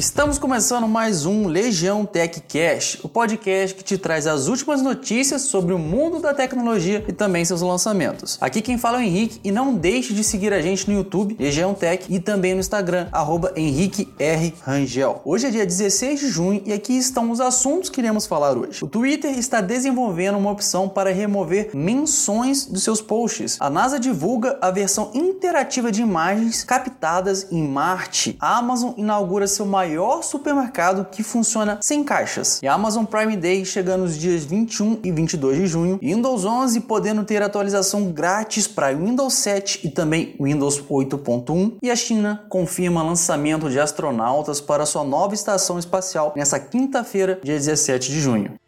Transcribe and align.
Estamos 0.00 0.38
começando 0.38 0.88
mais 0.88 1.26
um 1.26 1.46
Legião 1.46 2.06
Tech 2.06 2.40
Cash, 2.48 3.00
o 3.02 3.08
podcast 3.08 3.76
que 3.76 3.84
te 3.84 3.98
traz 3.98 4.26
as 4.26 4.48
últimas 4.48 4.80
notícias 4.80 5.42
sobre 5.42 5.74
o 5.74 5.78
mundo 5.78 6.20
da 6.20 6.32
tecnologia 6.32 7.04
e 7.06 7.12
também 7.12 7.44
seus 7.44 7.60
lançamentos. 7.60 8.38
Aqui 8.40 8.62
quem 8.62 8.78
fala 8.78 8.96
é 8.96 9.00
o 9.00 9.04
Henrique 9.04 9.38
e 9.44 9.52
não 9.52 9.74
deixe 9.74 10.14
de 10.14 10.24
seguir 10.24 10.54
a 10.54 10.62
gente 10.62 10.88
no 10.88 10.96
YouTube, 10.96 11.36
Legião 11.38 11.74
Tech, 11.74 12.06
e 12.08 12.18
também 12.18 12.54
no 12.54 12.60
Instagram, 12.60 13.08
arroba 13.12 13.52
Henrique 13.54 14.08
R. 14.18 14.54
Rangel. 14.62 15.20
Hoje 15.22 15.48
é 15.48 15.50
dia 15.50 15.66
16 15.66 16.18
de 16.18 16.28
junho 16.30 16.62
e 16.64 16.72
aqui 16.72 16.96
estão 16.96 17.30
os 17.30 17.38
assuntos 17.38 17.90
que 17.90 18.00
iremos 18.00 18.24
falar 18.24 18.56
hoje. 18.56 18.82
O 18.82 18.88
Twitter 18.88 19.38
está 19.38 19.60
desenvolvendo 19.60 20.38
uma 20.38 20.50
opção 20.50 20.88
para 20.88 21.12
remover 21.12 21.72
menções 21.74 22.64
dos 22.64 22.82
seus 22.82 23.02
posts. 23.02 23.58
A 23.60 23.68
NASA 23.68 24.00
divulga 24.00 24.56
a 24.62 24.70
versão 24.70 25.10
interativa 25.12 25.92
de 25.92 26.00
imagens 26.00 26.64
captadas 26.64 27.48
em 27.52 27.62
Marte. 27.68 28.38
A 28.40 28.56
Amazon 28.56 28.94
inaugura 28.96 29.46
seu 29.46 29.66
maior 29.66 29.89
supermercado 30.22 31.06
que 31.10 31.22
funciona 31.22 31.78
sem 31.80 32.04
caixas. 32.04 32.60
E 32.62 32.68
a 32.68 32.74
Amazon 32.74 33.04
Prime 33.04 33.36
Day 33.36 33.64
chega 33.64 33.96
nos 33.96 34.16
dias 34.16 34.44
21 34.44 35.00
e 35.02 35.10
22 35.10 35.58
de 35.58 35.66
junho. 35.66 35.98
Windows 36.02 36.44
11 36.44 36.80
podendo 36.80 37.24
ter 37.24 37.42
atualização 37.42 38.12
grátis 38.12 38.66
para 38.66 38.94
Windows 38.94 39.34
7 39.34 39.86
e 39.86 39.90
também 39.90 40.36
Windows 40.40 40.80
8.1. 40.82 41.78
E 41.82 41.90
a 41.90 41.96
China 41.96 42.44
confirma 42.48 43.02
lançamento 43.02 43.70
de 43.70 43.80
astronautas 43.80 44.60
para 44.60 44.86
sua 44.86 45.04
nova 45.04 45.34
estação 45.34 45.78
espacial 45.78 46.32
nessa 46.36 46.60
quinta-feira, 46.60 47.40
dia 47.42 47.54
17 47.54 48.10
de 48.10 48.20
junho. 48.20 48.59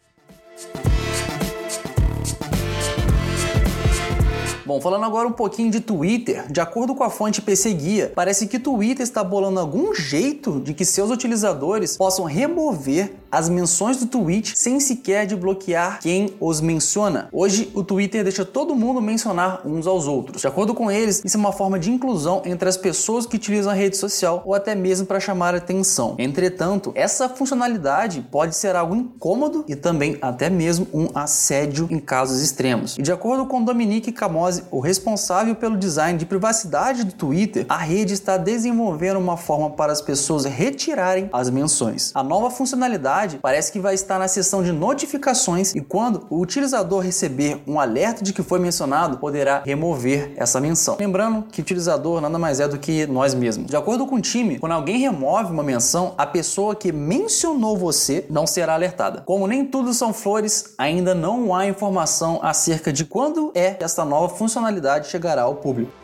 Bom, 4.65 4.79
falando 4.79 5.03
agora 5.03 5.27
um 5.27 5.31
pouquinho 5.33 5.69
de 5.69 5.81
Twitter, 5.81 6.49
de 6.49 6.61
acordo 6.61 6.95
com 6.95 7.03
a 7.03 7.09
fonte 7.09 7.41
PC 7.41 7.73
Guia, 7.73 8.13
parece 8.15 8.47
que 8.47 8.57
Twitter 8.57 9.03
está 9.03 9.21
bolando 9.21 9.59
algum 9.59 9.93
jeito 9.93 10.61
de 10.61 10.73
que 10.73 10.85
seus 10.85 11.11
utilizadores 11.11 11.97
possam 11.97 12.23
remover 12.23 13.13
as 13.33 13.49
menções 13.49 13.97
do 13.97 14.05
tweet 14.05 14.53
sem 14.55 14.79
sequer 14.79 15.25
de 15.25 15.35
bloquear 15.35 15.99
quem 15.99 16.35
os 16.39 16.61
menciona. 16.61 17.29
Hoje, 17.31 17.71
o 17.73 17.83
Twitter 17.83 18.21
deixa 18.21 18.45
todo 18.45 18.75
mundo 18.75 19.01
mencionar 19.01 19.61
uns 19.65 19.87
aos 19.87 20.07
outros. 20.07 20.41
De 20.41 20.47
acordo 20.47 20.75
com 20.75 20.91
eles, 20.91 21.19
isso 21.25 21.35
é 21.35 21.39
uma 21.39 21.51
forma 21.51 21.79
de 21.79 21.89
inclusão 21.89 22.43
entre 22.45 22.69
as 22.69 22.77
pessoas 22.77 23.25
que 23.25 23.35
utilizam 23.35 23.71
a 23.71 23.75
rede 23.75 23.97
social 23.97 24.43
ou 24.45 24.53
até 24.53 24.75
mesmo 24.75 25.07
para 25.07 25.19
chamar 25.19 25.55
atenção. 25.55 26.15
Entretanto, 26.19 26.91
essa 26.93 27.27
funcionalidade 27.27 28.23
pode 28.29 28.55
ser 28.55 28.75
algo 28.75 28.95
incômodo 28.95 29.65
e 29.67 29.75
também 29.75 30.15
até 30.21 30.47
mesmo 30.47 30.85
um 30.93 31.07
assédio 31.15 31.87
em 31.89 31.97
casos 31.97 32.39
extremos. 32.39 32.95
E 32.99 33.01
de 33.01 33.11
acordo 33.11 33.47
com 33.47 33.63
Dominique 33.63 34.11
Camose, 34.11 34.63
o 34.69 34.79
responsável 34.79 35.55
pelo 35.55 35.75
design 35.75 36.19
de 36.19 36.27
privacidade 36.27 37.03
do 37.03 37.13
Twitter, 37.13 37.65
a 37.67 37.77
rede 37.77 38.13
está 38.13 38.37
desenvolvendo 38.37 39.17
uma 39.17 39.37
forma 39.37 39.71
para 39.71 39.91
as 39.91 40.01
pessoas 40.01 40.45
retirarem 40.45 41.29
as 41.33 41.49
menções. 41.49 42.11
A 42.13 42.21
nova 42.21 42.51
funcionalidade 42.51 43.22
parece 43.41 43.71
que 43.71 43.79
vai 43.79 43.93
estar 43.93 44.19
na 44.19 44.27
seção 44.27 44.63
de 44.63 44.71
notificações 44.71 45.73
e 45.75 45.81
quando 45.81 46.25
o 46.29 46.39
utilizador 46.39 47.01
receber 47.01 47.61
um 47.67 47.79
alerta 47.79 48.23
de 48.23 48.33
que 48.33 48.43
foi 48.43 48.59
mencionado, 48.59 49.17
poderá 49.17 49.61
remover 49.65 50.33
essa 50.35 50.59
menção. 50.59 50.97
Lembrando 50.99 51.43
que 51.51 51.61
o 51.61 51.63
utilizador 51.63 52.21
nada 52.21 52.37
mais 52.37 52.59
é 52.59 52.67
do 52.67 52.77
que 52.77 53.05
nós 53.07 53.33
mesmos. 53.33 53.67
De 53.67 53.75
acordo 53.75 54.05
com 54.05 54.15
o 54.15 54.21
time, 54.21 54.59
quando 54.59 54.73
alguém 54.73 54.97
remove 54.97 55.51
uma 55.51 55.63
menção, 55.63 56.13
a 56.17 56.25
pessoa 56.25 56.75
que 56.75 56.91
mencionou 56.91 57.77
você 57.77 58.25
não 58.29 58.45
será 58.45 58.73
alertada. 58.73 59.21
Como 59.21 59.47
nem 59.47 59.65
tudo 59.65 59.93
são 59.93 60.13
flores, 60.13 60.73
ainda 60.77 61.15
não 61.15 61.55
há 61.55 61.65
informação 61.67 62.39
acerca 62.41 62.91
de 62.91 63.05
quando 63.05 63.51
é 63.55 63.77
esta 63.79 64.03
nova 64.05 64.35
funcionalidade 64.35 65.07
chegará 65.07 65.43
ao 65.43 65.55
público. 65.55 66.02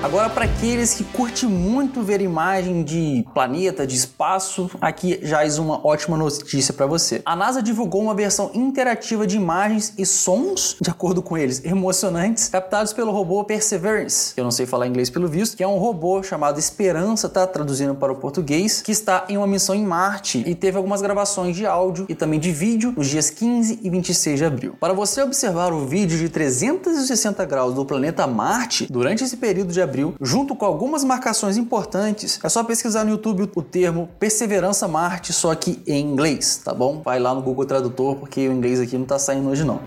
Agora, 0.00 0.30
para 0.30 0.44
aqueles 0.44 0.94
que 0.94 1.02
curtem 1.02 1.48
muito 1.48 2.02
ver 2.02 2.20
imagem 2.20 2.84
de 2.84 3.26
planeta, 3.34 3.84
de 3.84 3.96
espaço, 3.96 4.70
aqui 4.80 5.18
já 5.22 5.44
é 5.44 5.50
uma 5.58 5.84
ótima 5.84 6.16
notícia 6.16 6.72
para 6.72 6.86
você. 6.86 7.20
A 7.24 7.34
NASA 7.34 7.60
divulgou 7.60 8.02
uma 8.02 8.14
versão 8.14 8.52
interativa 8.54 9.26
de 9.26 9.36
imagens 9.36 9.92
e 9.98 10.06
sons, 10.06 10.76
de 10.80 10.88
acordo 10.88 11.20
com 11.20 11.36
eles, 11.36 11.64
emocionantes, 11.64 12.48
captados 12.48 12.92
pelo 12.92 13.10
robô 13.10 13.42
Perseverance, 13.42 14.34
que 14.34 14.40
eu 14.40 14.44
não 14.44 14.52
sei 14.52 14.66
falar 14.66 14.86
inglês 14.86 15.10
pelo 15.10 15.26
visto, 15.26 15.56
que 15.56 15.64
é 15.64 15.68
um 15.68 15.78
robô 15.78 16.22
chamado 16.22 16.60
Esperança, 16.60 17.28
tá 17.28 17.44
traduzindo 17.44 17.94
para 17.96 18.12
o 18.12 18.16
português, 18.16 18.80
que 18.80 18.92
está 18.92 19.24
em 19.28 19.36
uma 19.36 19.48
missão 19.48 19.74
em 19.74 19.84
Marte 19.84 20.44
e 20.46 20.54
teve 20.54 20.76
algumas 20.76 21.02
gravações 21.02 21.56
de 21.56 21.66
áudio 21.66 22.06
e 22.08 22.14
também 22.14 22.38
de 22.38 22.52
vídeo 22.52 22.94
nos 22.96 23.08
dias 23.08 23.30
15 23.30 23.80
e 23.82 23.90
26 23.90 24.38
de 24.38 24.44
abril. 24.44 24.76
Para 24.78 24.92
você 24.92 25.22
observar 25.22 25.72
o 25.72 25.86
vídeo 25.86 26.16
de 26.16 26.28
360 26.28 27.44
graus 27.44 27.74
do 27.74 27.84
planeta 27.84 28.24
Marte 28.28 28.86
durante 28.88 29.24
esse 29.24 29.36
período 29.36 29.72
de 29.72 29.87
abril, 29.88 30.14
junto 30.20 30.54
com 30.54 30.64
algumas 30.64 31.02
marcações 31.02 31.56
importantes, 31.56 32.38
é 32.42 32.48
só 32.48 32.62
pesquisar 32.62 33.04
no 33.04 33.10
YouTube 33.10 33.50
o 33.54 33.62
termo 33.62 34.08
Perseverança 34.18 34.86
Marte, 34.86 35.32
só 35.32 35.54
que 35.54 35.82
em 35.86 36.04
inglês, 36.04 36.60
tá 36.64 36.74
bom? 36.74 37.02
Vai 37.04 37.18
lá 37.18 37.34
no 37.34 37.42
Google 37.42 37.64
Tradutor, 37.64 38.16
porque 38.16 38.48
o 38.48 38.52
inglês 38.52 38.80
aqui 38.80 38.96
não 38.96 39.06
tá 39.06 39.18
saindo 39.18 39.48
hoje 39.48 39.64
não. 39.64 39.80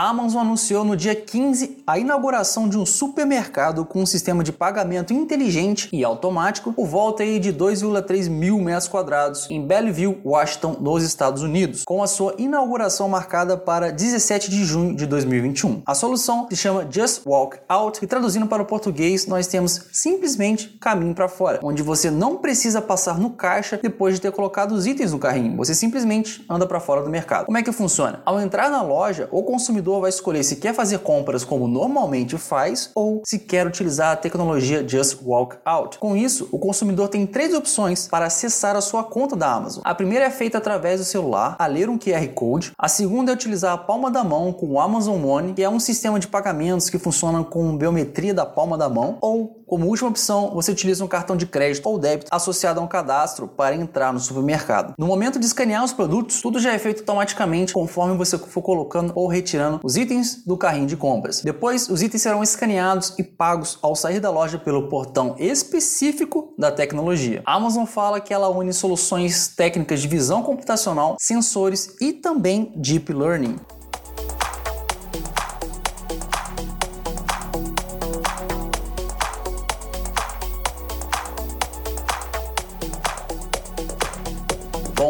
A 0.00 0.08
Amazon 0.08 0.40
anunciou 0.40 0.82
no 0.82 0.96
dia 0.96 1.14
15 1.14 1.82
a 1.86 1.98
inauguração 1.98 2.66
de 2.66 2.78
um 2.78 2.86
supermercado 2.86 3.84
com 3.84 4.00
um 4.00 4.06
sistema 4.06 4.42
de 4.42 4.50
pagamento 4.50 5.12
inteligente 5.12 5.90
e 5.92 6.02
automático 6.02 6.72
por 6.72 6.86
volta 6.86 7.22
de 7.38 7.52
2,3 7.52 8.30
mil 8.30 8.58
metros 8.60 8.88
quadrados 8.88 9.46
em 9.50 9.60
Bellevue, 9.60 10.18
Washington, 10.24 10.78
nos 10.80 11.02
Estados 11.02 11.42
Unidos, 11.42 11.84
com 11.84 12.02
a 12.02 12.06
sua 12.06 12.34
inauguração 12.38 13.10
marcada 13.10 13.58
para 13.58 13.92
17 13.92 14.50
de 14.50 14.64
junho 14.64 14.96
de 14.96 15.04
2021. 15.04 15.82
A 15.84 15.94
solução 15.94 16.46
se 16.48 16.56
chama 16.56 16.86
Just 16.90 17.26
Walk 17.26 17.58
Out 17.68 18.02
e 18.02 18.06
traduzindo 18.06 18.46
para 18.46 18.62
o 18.62 18.66
português 18.66 19.26
nós 19.26 19.48
temos 19.48 19.84
simplesmente 19.92 20.78
caminho 20.80 21.14
para 21.14 21.28
fora, 21.28 21.60
onde 21.62 21.82
você 21.82 22.10
não 22.10 22.38
precisa 22.38 22.80
passar 22.80 23.18
no 23.18 23.28
caixa 23.28 23.76
depois 23.82 24.14
de 24.14 24.22
ter 24.22 24.32
colocado 24.32 24.72
os 24.72 24.86
itens 24.86 25.12
no 25.12 25.18
carrinho, 25.18 25.58
você 25.58 25.74
simplesmente 25.74 26.42
anda 26.48 26.66
para 26.66 26.80
fora 26.80 27.02
do 27.02 27.10
mercado. 27.10 27.44
Como 27.44 27.58
é 27.58 27.62
que 27.62 27.70
funciona? 27.70 28.22
Ao 28.24 28.40
entrar 28.40 28.70
na 28.70 28.80
loja, 28.80 29.28
o 29.30 29.42
consumidor 29.42 29.89
consumidor 29.90 30.00
vai 30.00 30.10
escolher 30.10 30.44
se 30.44 30.56
quer 30.56 30.74
fazer 30.74 30.98
compras 30.98 31.44
como 31.44 31.66
normalmente 31.66 32.38
faz 32.38 32.90
ou 32.94 33.22
se 33.24 33.38
quer 33.38 33.66
utilizar 33.66 34.12
a 34.12 34.16
tecnologia 34.16 34.86
Just 34.86 35.18
Walk 35.24 35.56
Out. 35.64 35.98
Com 35.98 36.16
isso, 36.16 36.48
o 36.52 36.58
consumidor 36.58 37.08
tem 37.08 37.26
três 37.26 37.52
opções 37.54 38.06
para 38.06 38.26
acessar 38.26 38.76
a 38.76 38.80
sua 38.80 39.02
conta 39.02 39.34
da 39.34 39.52
Amazon. 39.52 39.82
A 39.84 39.94
primeira 39.94 40.24
é 40.26 40.30
feita 40.30 40.58
através 40.58 41.00
do 41.00 41.04
celular, 41.04 41.56
a 41.58 41.66
ler 41.66 41.88
um 41.88 41.98
QR 41.98 42.26
Code. 42.28 42.72
A 42.78 42.88
segunda 42.88 43.32
é 43.32 43.34
utilizar 43.34 43.72
a 43.72 43.78
palma 43.78 44.10
da 44.10 44.22
mão 44.22 44.52
com 44.52 44.66
o 44.66 44.80
Amazon 44.80 45.18
Money, 45.18 45.54
que 45.54 45.62
é 45.62 45.68
um 45.68 45.80
sistema 45.80 46.20
de 46.20 46.28
pagamentos 46.28 46.88
que 46.88 46.98
funciona 46.98 47.42
com 47.42 47.76
biometria 47.76 48.32
da 48.32 48.46
palma 48.46 48.78
da 48.78 48.88
mão. 48.88 49.18
Ou, 49.20 49.59
como 49.70 49.86
última 49.86 50.08
opção, 50.08 50.50
você 50.52 50.72
utiliza 50.72 51.04
um 51.04 51.06
cartão 51.06 51.36
de 51.36 51.46
crédito 51.46 51.88
ou 51.88 51.96
débito 51.96 52.26
associado 52.28 52.80
a 52.80 52.82
um 52.82 52.88
cadastro 52.88 53.46
para 53.46 53.76
entrar 53.76 54.12
no 54.12 54.18
supermercado. 54.18 54.94
No 54.98 55.06
momento 55.06 55.38
de 55.38 55.46
escanear 55.46 55.84
os 55.84 55.92
produtos, 55.92 56.42
tudo 56.42 56.58
já 56.58 56.72
é 56.72 56.78
feito 56.78 57.02
automaticamente 57.02 57.72
conforme 57.72 58.16
você 58.16 58.36
for 58.36 58.62
colocando 58.62 59.12
ou 59.14 59.28
retirando 59.28 59.78
os 59.84 59.96
itens 59.96 60.42
do 60.44 60.56
carrinho 60.56 60.88
de 60.88 60.96
compras. 60.96 61.40
Depois, 61.42 61.88
os 61.88 62.02
itens 62.02 62.20
serão 62.20 62.42
escaneados 62.42 63.14
e 63.16 63.22
pagos 63.22 63.78
ao 63.80 63.94
sair 63.94 64.18
da 64.18 64.28
loja 64.28 64.58
pelo 64.58 64.88
portão 64.88 65.36
específico 65.38 66.52
da 66.58 66.72
tecnologia. 66.72 67.40
A 67.46 67.54
Amazon 67.54 67.84
fala 67.84 68.20
que 68.20 68.34
ela 68.34 68.48
une 68.48 68.72
soluções 68.72 69.46
técnicas 69.46 70.00
de 70.00 70.08
visão 70.08 70.42
computacional, 70.42 71.14
sensores 71.20 71.94
e 72.00 72.12
também 72.12 72.72
deep 72.74 73.12
learning. 73.12 73.54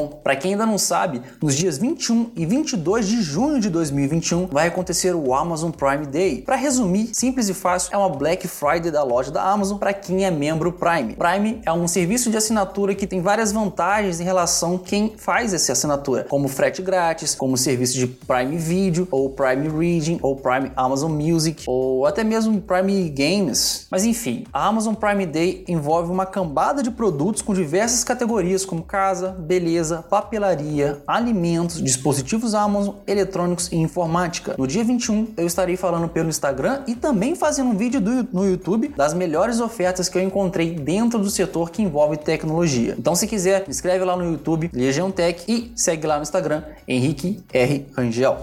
Bom, 0.00 0.19
para 0.22 0.36
quem 0.36 0.52
ainda 0.52 0.66
não 0.66 0.78
sabe, 0.78 1.22
nos 1.42 1.54
dias 1.54 1.78
21 1.78 2.30
e 2.36 2.46
22 2.46 3.08
de 3.08 3.22
junho 3.22 3.60
de 3.60 3.70
2021 3.70 4.46
vai 4.46 4.68
acontecer 4.68 5.14
o 5.14 5.34
Amazon 5.34 5.70
Prime 5.70 6.06
Day. 6.06 6.42
Para 6.42 6.56
resumir, 6.56 7.10
simples 7.12 7.48
e 7.48 7.54
fácil, 7.54 7.90
é 7.92 7.96
uma 7.96 8.08
Black 8.08 8.46
Friday 8.46 8.90
da 8.90 9.02
loja 9.02 9.30
da 9.30 9.42
Amazon 9.42 9.78
para 9.78 9.92
quem 9.92 10.24
é 10.24 10.30
membro 10.30 10.72
Prime. 10.72 11.14
Prime 11.14 11.60
é 11.64 11.72
um 11.72 11.88
serviço 11.88 12.30
de 12.30 12.36
assinatura 12.36 12.94
que 12.94 13.06
tem 13.06 13.20
várias 13.20 13.52
vantagens 13.52 14.20
em 14.20 14.24
relação 14.24 14.76
a 14.76 14.78
quem 14.78 15.14
faz 15.16 15.54
essa 15.54 15.72
assinatura, 15.72 16.26
como 16.28 16.48
frete 16.48 16.82
grátis, 16.82 17.34
como 17.34 17.56
serviço 17.56 17.94
de 17.94 18.06
Prime 18.06 18.56
Video, 18.56 19.08
ou 19.10 19.30
Prime 19.30 19.68
Reading, 19.68 20.18
ou 20.22 20.36
Prime 20.36 20.72
Amazon 20.76 21.12
Music, 21.12 21.64
ou 21.66 22.06
até 22.06 22.22
mesmo 22.24 22.60
Prime 22.60 23.08
Games. 23.10 23.86
Mas 23.90 24.04
enfim, 24.04 24.44
a 24.52 24.66
Amazon 24.66 24.94
Prime 24.94 25.26
Day 25.26 25.64
envolve 25.68 26.10
uma 26.10 26.26
cambada 26.26 26.82
de 26.82 26.90
produtos 26.90 27.42
com 27.42 27.54
diversas 27.54 28.04
categorias 28.04 28.64
como 28.64 28.82
casa, 28.82 29.30
beleza, 29.30 30.04
papelaria, 30.10 31.00
alimentos, 31.06 31.80
dispositivos 31.80 32.54
Amazon, 32.54 32.96
eletrônicos 33.06 33.70
e 33.70 33.76
informática. 33.76 34.56
No 34.58 34.66
dia 34.66 34.82
21, 34.82 35.28
eu 35.36 35.46
estarei 35.46 35.76
falando 35.76 36.08
pelo 36.08 36.28
Instagram 36.28 36.82
e 36.88 36.96
também 36.96 37.36
fazendo 37.36 37.70
um 37.70 37.76
vídeo 37.76 38.00
do, 38.00 38.28
no 38.32 38.44
YouTube 38.44 38.88
das 38.96 39.14
melhores 39.14 39.60
ofertas 39.60 40.08
que 40.08 40.18
eu 40.18 40.22
encontrei 40.22 40.74
dentro 40.74 41.20
do 41.20 41.30
setor 41.30 41.70
que 41.70 41.80
envolve 41.80 42.16
tecnologia. 42.16 42.96
Então, 42.98 43.14
se 43.14 43.28
quiser, 43.28 43.64
inscreve 43.68 44.04
lá 44.04 44.16
no 44.16 44.24
YouTube, 44.24 44.70
Legião 44.74 45.10
Tech, 45.12 45.44
e 45.46 45.72
segue 45.76 46.06
lá 46.06 46.16
no 46.16 46.22
Instagram, 46.22 46.64
Henrique 46.88 47.40
R. 47.52 47.86
Rangel. 47.96 48.38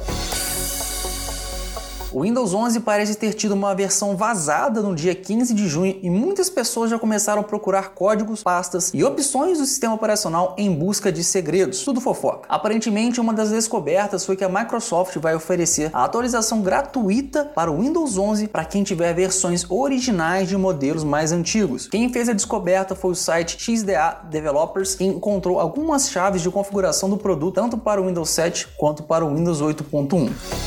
O 2.18 2.24
Windows 2.24 2.52
11 2.52 2.80
parece 2.80 3.14
ter 3.14 3.32
tido 3.36 3.52
uma 3.52 3.76
versão 3.76 4.18
vazada 4.18 4.82
no 4.82 4.96
dia 4.96 5.14
15 5.14 5.54
de 5.54 5.68
junho 5.68 6.00
e 6.02 6.10
muitas 6.10 6.50
pessoas 6.50 6.90
já 6.90 6.98
começaram 6.98 7.42
a 7.42 7.44
procurar 7.44 7.90
códigos, 7.90 8.42
pastas 8.42 8.92
e 8.92 9.04
opções 9.04 9.60
do 9.60 9.66
sistema 9.68 9.94
operacional 9.94 10.56
em 10.58 10.74
busca 10.74 11.12
de 11.12 11.24
segredos. 11.24 11.84
Tudo 11.84 12.02
fofoca. 12.02 12.48
Aparentemente, 12.50 13.22
uma 13.22 13.34
das 13.34 13.52
descobertas 13.52 14.26
foi 14.26 14.36
que 14.36 14.44
a 14.44 14.50
Microsoft 14.50 15.16
vai 15.18 15.36
oferecer 15.36 15.92
a 15.94 16.06
atualização 16.06 16.64
gratuita 16.64 17.52
para 17.54 17.72
o 17.72 17.82
Windows 17.82 18.18
11 18.18 18.48
para 18.48 18.66
quem 18.66 18.84
tiver 18.84 19.14
versões 19.14 19.70
originais 19.70 20.50
de 20.50 20.58
modelos 20.58 21.04
mais 21.04 21.32
antigos. 21.32 21.86
Quem 21.86 22.12
fez 22.12 22.28
a 22.28 22.34
descoberta 22.34 22.96
foi 22.96 23.12
o 23.12 23.16
site 23.16 23.62
XDA 23.62 24.22
Developers 24.28 25.00
e 25.00 25.04
encontrou 25.04 25.60
algumas 25.60 26.10
chaves 26.10 26.42
de 26.42 26.50
configuração 26.50 27.12
do 27.12 27.18
produto 27.18 27.54
tanto 27.54 27.78
para 27.78 28.02
o 28.02 28.08
Windows 28.08 28.32
7 28.32 28.70
quanto 28.76 29.04
para 29.04 29.24
o 29.24 29.36
Windows 29.36 29.62
8.1. 29.62 30.67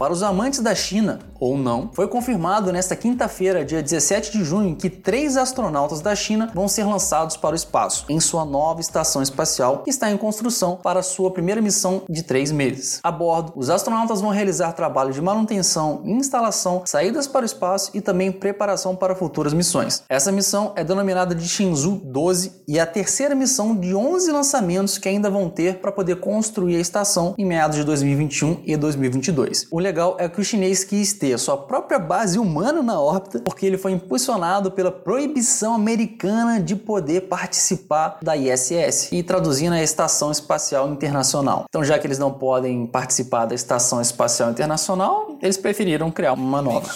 Para 0.00 0.14
os 0.14 0.22
amantes 0.22 0.60
da 0.60 0.74
China, 0.74 1.18
ou 1.40 1.56
não, 1.56 1.90
foi 1.92 2.06
confirmado 2.06 2.70
nesta 2.70 2.94
quinta-feira, 2.94 3.64
dia 3.64 3.82
17 3.82 4.30
de 4.30 4.44
junho, 4.44 4.76
que 4.76 4.90
três 4.90 5.36
astronautas 5.36 6.00
da 6.00 6.14
China 6.14 6.50
vão 6.54 6.68
ser 6.68 6.84
lançados 6.84 7.36
para 7.36 7.52
o 7.52 7.56
espaço 7.56 8.04
em 8.08 8.20
sua 8.20 8.44
nova 8.44 8.80
estação 8.80 9.22
espacial 9.22 9.82
que 9.82 9.90
está 9.90 10.10
em 10.10 10.16
construção 10.16 10.76
para 10.76 11.02
sua 11.02 11.30
primeira 11.30 11.62
missão 11.62 12.02
de 12.08 12.22
três 12.22 12.52
meses. 12.52 13.00
A 13.02 13.10
bordo, 13.10 13.52
os 13.56 13.70
astronautas 13.70 14.20
vão 14.20 14.30
realizar 14.30 14.72
trabalho 14.72 15.12
de 15.12 15.20
manutenção, 15.20 16.02
instalação, 16.04 16.82
saídas 16.86 17.26
para 17.26 17.42
o 17.42 17.46
espaço 17.46 17.90
e 17.94 18.00
também 18.00 18.30
preparação 18.30 18.94
para 18.94 19.14
futuras 19.14 19.54
missões. 19.54 20.02
Essa 20.08 20.30
missão 20.30 20.72
é 20.76 20.84
denominada 20.84 21.34
de 21.34 21.48
Shenzhou 21.48 21.96
12 22.04 22.62
e 22.68 22.78
é 22.78 22.82
a 22.82 22.86
terceira 22.86 23.34
missão 23.34 23.74
de 23.74 23.94
11 23.94 24.30
lançamentos 24.30 24.98
que 24.98 25.08
ainda 25.08 25.30
vão 25.30 25.48
ter 25.48 25.78
para 25.78 25.92
poder 25.92 26.16
construir 26.16 26.76
a 26.76 26.80
estação 26.80 27.34
em 27.38 27.44
meados 27.44 27.76
de 27.76 27.84
2021 27.84 28.62
e 28.66 28.76
2022. 28.76 29.66
O 29.70 29.78
legal 29.78 30.16
é 30.18 30.28
que 30.28 30.40
o 30.40 30.44
chinês 30.44 30.84
quis 30.84 31.12
ter 31.30 31.38
sua 31.38 31.56
própria 31.56 31.98
base 31.98 32.38
humana 32.38 32.82
na 32.82 33.00
órbita, 33.00 33.40
porque 33.40 33.64
ele 33.64 33.78
foi 33.78 33.92
impulsionado 33.92 34.70
pela 34.70 34.90
proibição 34.90 35.74
americana 35.74 36.60
de 36.60 36.74
poder 36.74 37.22
participar 37.22 38.18
da 38.22 38.36
ISS 38.36 39.12
e 39.12 39.22
traduzindo 39.22 39.74
a 39.74 39.82
Estação 39.82 40.30
Espacial 40.32 40.90
Internacional. 40.90 41.64
Então, 41.68 41.84
já 41.84 41.98
que 41.98 42.06
eles 42.06 42.18
não 42.18 42.32
podem 42.32 42.86
participar 42.86 43.46
da 43.46 43.54
Estação 43.54 44.00
Espacial 44.00 44.50
Internacional, 44.50 45.38
eles 45.40 45.56
preferiram 45.56 46.10
criar 46.10 46.32
uma 46.32 46.60
nova. 46.60 46.90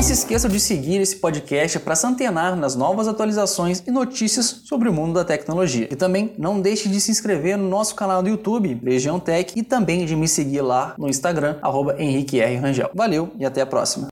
Não 0.00 0.06
se 0.06 0.14
esqueça 0.14 0.48
de 0.48 0.58
seguir 0.58 0.98
esse 0.98 1.16
podcast 1.16 1.78
para 1.80 1.94
se 1.94 2.06
antenar 2.06 2.56
nas 2.56 2.74
novas 2.74 3.06
atualizações 3.06 3.82
e 3.86 3.90
notícias 3.90 4.62
sobre 4.64 4.88
o 4.88 4.92
mundo 4.94 5.12
da 5.12 5.26
tecnologia. 5.26 5.88
E 5.90 5.94
também 5.94 6.32
não 6.38 6.58
deixe 6.58 6.88
de 6.88 6.98
se 6.98 7.10
inscrever 7.10 7.58
no 7.58 7.68
nosso 7.68 7.94
canal 7.94 8.22
do 8.22 8.30
YouTube, 8.30 8.80
Legião 8.82 9.20
Tech, 9.20 9.52
e 9.54 9.62
também 9.62 10.06
de 10.06 10.16
me 10.16 10.26
seguir 10.26 10.62
lá 10.62 10.94
no 10.96 11.06
Instagram, 11.06 11.58
arroba 11.60 12.00
Henrique 12.02 12.40
R. 12.40 12.56
Rangel. 12.56 12.90
Valeu 12.94 13.30
e 13.38 13.44
até 13.44 13.60
a 13.60 13.66
próxima. 13.66 14.08